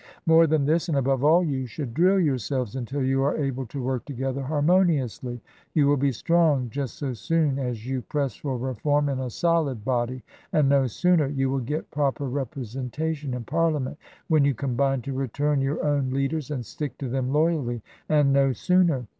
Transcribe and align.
More 0.25 0.47
than 0.47 0.65
this 0.65 0.89
and 0.89 0.97
above 0.97 1.23
all, 1.23 1.43
you 1.43 1.67
should 1.67 1.93
drill 1.93 2.19
yourselves 2.19 2.75
until 2.75 3.03
you 3.03 3.21
are 3.21 3.37
able 3.37 3.67
to 3.67 3.83
work 3.83 4.03
together 4.05 4.41
harmoniously; 4.41 5.41
you 5.75 5.85
will 5.85 5.95
be 5.95 6.11
strong 6.11 6.71
just 6.71 6.95
so 6.97 7.13
soon 7.13 7.59
as 7.59 7.85
you 7.85 8.01
press 8.01 8.33
for 8.35 8.57
Reform 8.57 9.09
in 9.09 9.19
a. 9.19 9.29
solid 9.29 9.85
body, 9.85 10.23
and 10.51 10.67
no 10.67 10.87
sooner; 10.87 11.27
you 11.27 11.51
will 11.51 11.59
get 11.59 11.91
proper 11.91 12.25
repre 12.27 12.65
sentation 12.65 13.35
in 13.35 13.43
Parliament 13.43 13.99
when 14.27 14.43
you 14.43 14.55
combine 14.55 15.03
to 15.03 15.13
return 15.13 15.61
your 15.61 15.85
own 15.85 16.09
leaders 16.09 16.49
and 16.49 16.65
stick 16.65 16.97
to 16.97 17.07
them 17.07 17.29
loyally— 17.31 17.83
and 18.09 18.33
no 18.33 18.53
sooner. 18.53 19.05